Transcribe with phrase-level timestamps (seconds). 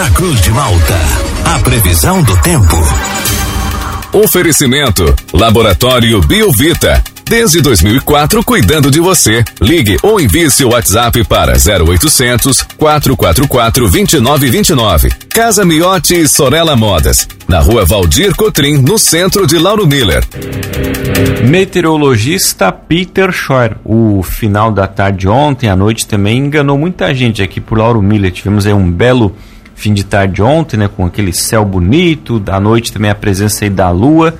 [0.00, 0.98] na Cruz de Malta.
[1.44, 2.74] A previsão do tempo.
[4.14, 7.04] Oferecimento: Laboratório Biovita.
[7.28, 9.44] Desde 2004, cuidando de você.
[9.60, 15.10] Ligue ou envie seu WhatsApp para 0800 444 2929.
[15.28, 17.28] Casa Miotti e Sorella Modas.
[17.46, 20.24] Na rua Valdir Cotrim, no centro de Lauro Miller.
[21.46, 23.76] Meteorologista Peter Schor.
[23.84, 28.32] O final da tarde ontem à noite também enganou muita gente aqui por Lauro Miller.
[28.32, 29.36] Tivemos aí um belo
[29.80, 33.70] fim de tarde ontem, né, com aquele céu bonito, à noite também a presença aí
[33.70, 34.34] da lua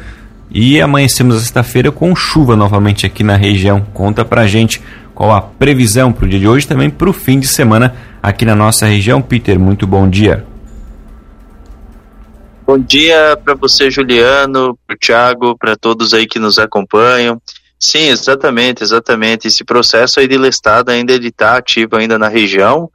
[0.51, 3.81] e amanhecemos sexta-feira com chuva novamente aqui na região.
[3.95, 4.83] Conta pra gente
[5.15, 8.45] qual a previsão para o dia de hoje também para o fim de semana aqui
[8.45, 9.23] na nossa região.
[9.23, 10.45] Peter, muito bom dia.
[12.67, 17.41] Bom dia para você, Juliano, para o Thiago, para todos aí que nos acompanham.
[17.79, 19.49] Sim, exatamente, exatamente.
[19.49, 22.91] Esse processo aí de listado ainda está ativo ainda na região.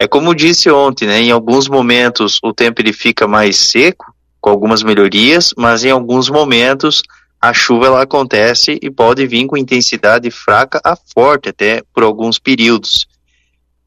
[0.00, 1.20] É como disse ontem, né?
[1.20, 6.30] Em alguns momentos o tempo ele fica mais seco, com algumas melhorias, mas em alguns
[6.30, 7.02] momentos
[7.40, 12.38] a chuva ela acontece e pode vir com intensidade fraca a forte até por alguns
[12.38, 13.06] períodos.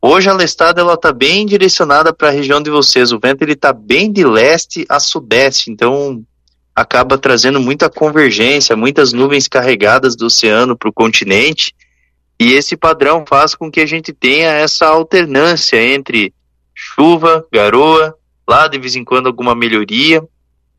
[0.02, 3.12] Hoje a lestada ela está bem direcionada para a região de vocês.
[3.12, 6.24] O vento ele está bem de leste a sudeste, então
[6.76, 11.74] acaba trazendo muita convergência, muitas nuvens carregadas do oceano para o continente
[12.42, 16.34] e esse padrão faz com que a gente tenha essa alternância entre
[16.74, 18.18] chuva, garoa,
[18.50, 20.28] lá de vez em quando alguma melhoria,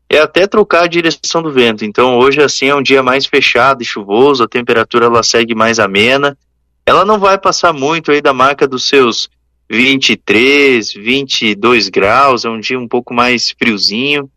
[0.09, 1.85] é até trocar a direção do vento.
[1.85, 5.79] Então hoje assim é um dia mais fechado e chuvoso, a temperatura ela segue mais
[5.79, 6.37] amena.
[6.85, 9.29] Ela não vai passar muito aí da marca dos seus
[9.69, 14.29] 23, 22 graus, é um dia um pouco mais friozinho.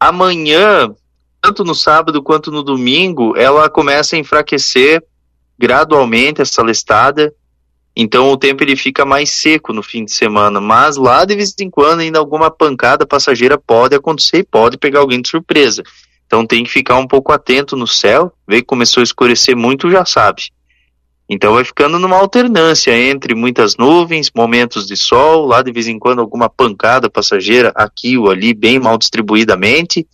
[0.00, 0.90] Amanhã,
[1.38, 5.04] tanto no sábado quanto no domingo, ela começa a enfraquecer
[5.58, 7.32] gradualmente essa listada,
[7.94, 11.54] então o tempo ele fica mais seco no fim de semana, mas lá de vez
[11.60, 15.82] em quando ainda alguma pancada passageira pode acontecer e pode pegar alguém de surpresa.
[16.26, 19.90] Então tem que ficar um pouco atento no céu, ver que começou a escurecer muito,
[19.90, 20.44] já sabe.
[21.28, 25.98] Então vai ficando numa alternância entre muitas nuvens, momentos de sol, lá de vez em
[25.98, 30.06] quando alguma pancada passageira aqui ou ali, bem mal distribuidamente,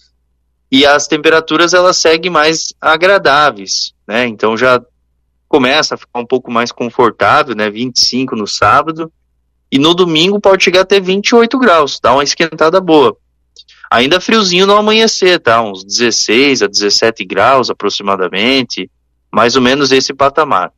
[0.70, 4.26] e as temperaturas elas seguem mais agradáveis, né?
[4.26, 4.82] Então já
[5.48, 7.70] começa a ficar um pouco mais confortável, né?
[7.70, 9.10] 25 no sábado.
[9.70, 13.16] E no domingo pode chegar até 28 graus, dá uma esquentada boa.
[13.90, 15.62] Ainda friozinho no amanhecer, tá?
[15.62, 18.90] Uns 16 a 17 graus aproximadamente,
[19.32, 20.72] mais ou menos esse patamar.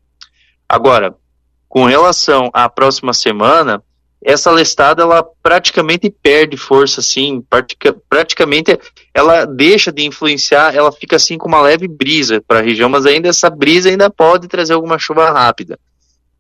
[0.69, 1.15] Agora,
[1.69, 3.83] com relação à próxima semana,
[4.23, 8.79] essa lestada ela praticamente perde força, assim, pratica, praticamente
[9.15, 13.07] ela deixa de influenciar, ela fica assim com uma leve brisa para a região, mas
[13.07, 15.79] ainda essa brisa ainda pode trazer alguma chuva rápida.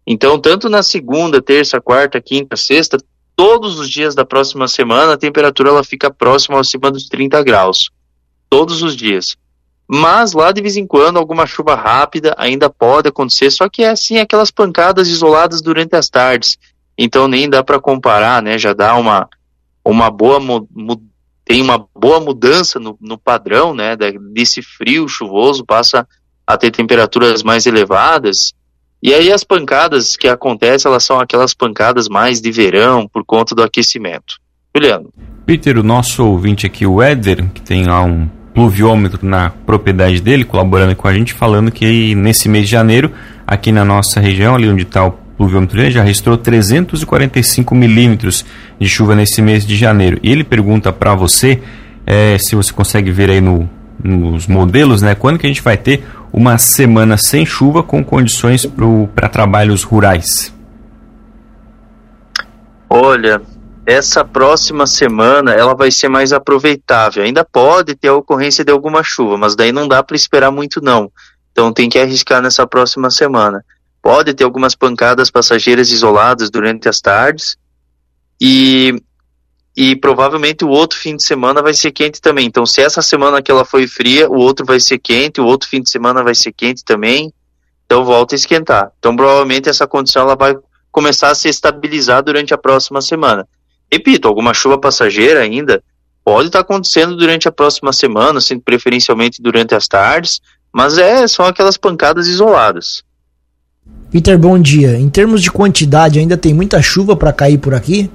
[0.06, 2.98] Então, tanto na segunda, terça, quarta, quinta, sexta,
[3.34, 7.90] todos os dias da próxima semana a temperatura ela fica próxima acima dos 30 graus,
[8.50, 9.36] todos os dias.
[9.88, 13.88] Mas lá de vez em quando alguma chuva rápida ainda pode acontecer, só que é
[13.88, 16.58] assim aquelas pancadas isoladas durante as tardes
[17.02, 18.58] então nem dá para comparar, né?
[18.58, 19.26] Já dá uma,
[19.82, 20.38] uma boa
[21.46, 23.96] tem uma boa mudança no, no padrão, né?
[24.34, 26.06] Desse frio chuvoso passa
[26.46, 28.52] a ter temperaturas mais elevadas.
[29.02, 33.54] E aí as pancadas que acontecem, elas são aquelas pancadas mais de verão por conta
[33.54, 34.36] do aquecimento.
[34.76, 35.10] Juliano.
[35.46, 40.44] Peter, o nosso ouvinte aqui, o Éder, que tem lá um pluviômetro na propriedade dele,
[40.44, 43.10] colaborando com a gente, falando que nesse mês de janeiro,
[43.46, 48.44] aqui na nossa região, ali onde está o pluviômetro já registrou 345 milímetros
[48.78, 50.20] de chuva nesse mês de janeiro.
[50.22, 51.62] E ele pergunta para você,
[52.06, 53.66] é, se você consegue ver aí no,
[54.04, 58.66] nos modelos, né, quando que a gente vai ter uma semana sem chuva com condições
[59.14, 60.54] para trabalhos rurais?
[62.86, 63.40] Olha,
[63.86, 67.22] essa próxima semana ela vai ser mais aproveitável.
[67.22, 70.82] Ainda pode ter a ocorrência de alguma chuva, mas daí não dá para esperar muito
[70.82, 71.10] não.
[71.50, 73.64] Então tem que arriscar nessa próxima semana.
[74.10, 77.56] Pode ter algumas pancadas passageiras isoladas durante as tardes
[78.40, 79.00] e,
[79.76, 82.44] e provavelmente o outro fim de semana vai ser quente também.
[82.44, 85.68] Então, se essa semana que ela foi fria, o outro vai ser quente, o outro
[85.68, 87.32] fim de semana vai ser quente também.
[87.86, 88.90] Então, volta a esquentar.
[88.98, 90.56] Então, provavelmente essa condição ela vai
[90.90, 93.46] começar a se estabilizar durante a próxima semana.
[93.92, 95.84] Repito, alguma chuva passageira ainda
[96.24, 100.40] pode estar acontecendo durante a próxima semana, assim, preferencialmente durante as tardes,
[100.72, 103.08] mas é, são aquelas pancadas isoladas.
[104.10, 104.98] Peter, bom dia.
[104.98, 108.10] Em termos de quantidade, ainda tem muita chuva para cair por aqui?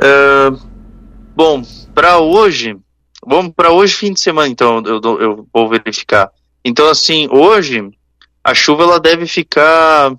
[0.00, 0.58] Uh,
[1.36, 1.62] bom,
[1.94, 2.76] para hoje,
[3.24, 6.28] vamos para hoje fim de semana, então eu, eu vou verificar.
[6.64, 7.88] Então, assim, hoje
[8.42, 10.12] a chuva ela deve ficar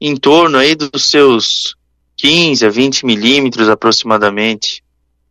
[0.00, 1.76] em torno aí dos seus
[2.16, 4.82] 15 a 20 milímetros aproximadamente.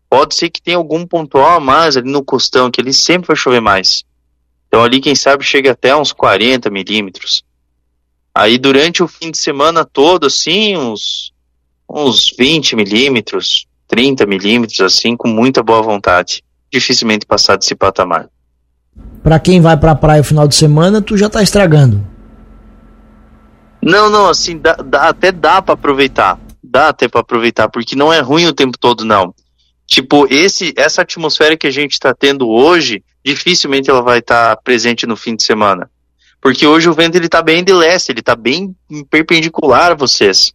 [0.07, 3.35] Pode ser que tenha algum pontual a mais ali no costão, que ele sempre vai
[3.35, 4.03] chover mais.
[4.73, 7.43] Então ali, quem sabe, chega até uns 40 milímetros.
[8.33, 11.31] Aí durante o fim de semana todo, assim, uns,
[11.87, 16.43] uns 20 milímetros, 30 milímetros, assim, com muita boa vontade.
[16.71, 18.27] Dificilmente passar desse patamar.
[19.21, 22.03] Para quem vai pra praia o final de semana, tu já tá estragando.
[23.79, 26.39] Não, não, assim, dá, dá, até dá para aproveitar.
[26.63, 29.35] Dá até para aproveitar, porque não é ruim o tempo todo, não.
[29.85, 34.61] Tipo, esse, essa atmosfera que a gente está tendo hoje, dificilmente ela vai estar tá
[34.61, 35.89] presente no fim de semana.
[36.41, 38.75] Porque hoje o vento ele tá bem de leste, ele está bem
[39.09, 40.53] perpendicular a vocês.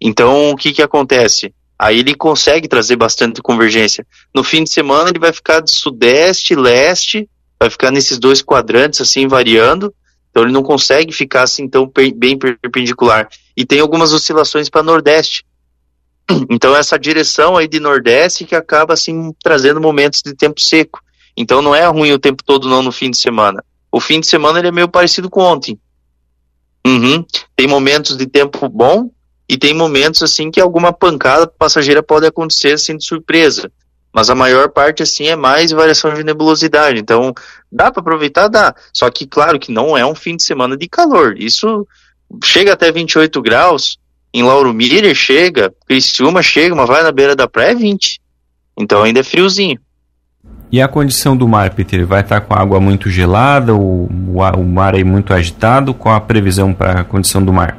[0.00, 1.54] Então, o que que acontece?
[1.78, 4.06] Aí ele consegue trazer bastante convergência.
[4.34, 7.28] No fim de semana ele vai ficar de sudeste, leste,
[7.58, 9.94] vai ficar nesses dois quadrantes assim variando,
[10.30, 13.28] então ele não consegue ficar assim tão bem perpendicular.
[13.56, 15.44] E tem algumas oscilações para nordeste.
[16.50, 21.00] Então essa direção aí de nordeste que acaba assim trazendo momentos de tempo seco.
[21.36, 23.64] Então não é ruim o tempo todo não no fim de semana.
[23.90, 25.78] O fim de semana ele é meio parecido com ontem.
[26.86, 27.24] Uhum.
[27.54, 29.10] Tem momentos de tempo bom
[29.48, 33.70] e tem momentos assim que alguma pancada passageira pode acontecer assim de surpresa.
[34.16, 36.98] Mas a maior parte, assim, é mais variação de nebulosidade.
[36.98, 37.34] Então,
[37.70, 38.48] dá para aproveitar?
[38.48, 38.74] Dá.
[38.90, 41.36] Só que, claro, que não é um fim de semana de calor.
[41.36, 41.86] Isso
[42.42, 43.98] chega até 28 graus.
[44.32, 48.18] Em Lauro Miller chega, Criciúma chega, mas vai na beira da praia é 20.
[48.78, 49.78] Então ainda é friozinho.
[50.70, 52.04] E a condição do mar, Peter?
[52.04, 55.94] Vai estar com a água muito gelada, o, o mar aí muito agitado?
[55.94, 57.78] Qual a previsão para a condição do mar?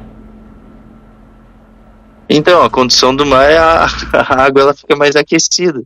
[2.28, 5.82] Então, a condição do mar é a, a água ela fica mais aquecida.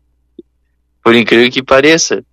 [1.02, 2.24] Por incrível que pareça.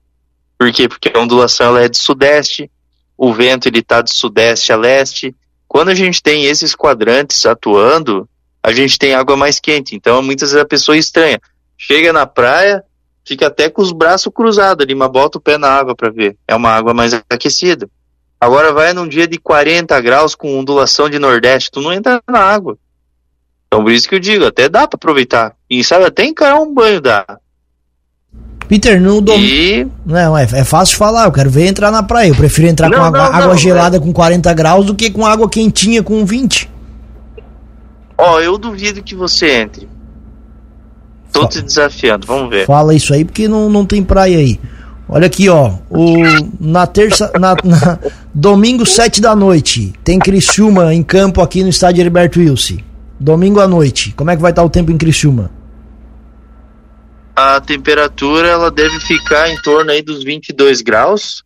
[0.57, 0.87] Por quê?
[0.87, 2.69] Porque a ondulação ela é de sudeste,
[3.17, 5.35] o vento está de sudeste a leste.
[5.67, 8.29] Quando a gente tem esses quadrantes atuando,
[8.61, 9.95] a gente tem água mais quente.
[9.95, 11.39] Então, muitas vezes a pessoa estranha.
[11.77, 12.83] Chega na praia,
[13.25, 16.35] fica até com os braços cruzados ali, mas bota o pé na água para ver.
[16.47, 17.89] É uma água mais aquecida.
[18.39, 22.39] Agora vai num dia de 40 graus com ondulação de nordeste, tu não entra na
[22.39, 22.77] água.
[23.67, 25.55] Então por isso que eu digo, até dá para aproveitar.
[25.69, 27.25] E sabe, até encarar um banho dá.
[28.67, 29.43] Peter, no domingo.
[29.43, 29.87] E...
[30.05, 32.29] Não, é, é fácil falar, eu quero ver entrar na praia.
[32.29, 33.99] Eu prefiro entrar não, com água, não, água não, gelada é...
[33.99, 36.69] com 40 graus do que com água quentinha com 20.
[38.15, 39.89] Ó, oh, eu duvido que você entre.
[41.31, 42.65] Tô te desafiando, vamos ver.
[42.65, 44.59] Fala isso aí porque não, não tem praia aí.
[45.07, 45.73] Olha aqui, ó.
[45.89, 46.17] O,
[46.59, 47.31] na terça.
[47.39, 47.99] Na, na,
[48.33, 49.93] domingo, 7 da noite.
[50.03, 52.77] Tem Criciúma em campo aqui no estádio Heriberto Wilson.
[53.19, 54.13] Domingo à noite.
[54.15, 55.51] Como é que vai estar o tempo em Criciúma?
[57.39, 61.43] a temperatura ela deve ficar em torno aí dos 22 graus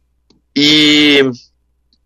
[0.55, 1.21] e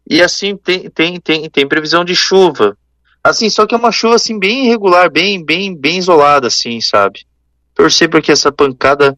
[0.09, 2.77] e assim tem, tem, tem, tem previsão de chuva.
[3.23, 7.25] Assim, só que é uma chuva assim bem irregular, bem bem bem isolada assim, sabe?
[7.77, 9.15] Torcer para que essa pancada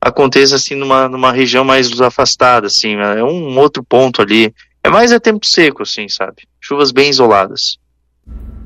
[0.00, 4.52] aconteça assim numa, numa região mais afastada assim, é um outro ponto ali.
[4.82, 6.42] É mais é tempo seco assim, sabe?
[6.58, 7.76] Chuvas bem isoladas.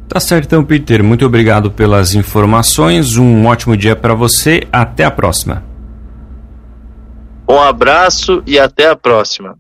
[0.09, 1.03] Tá certo, então, Peter.
[1.03, 3.17] Muito obrigado pelas informações.
[3.17, 4.63] Um ótimo dia para você.
[4.73, 5.65] Até a próxima.
[7.49, 9.59] Um abraço e até a próxima.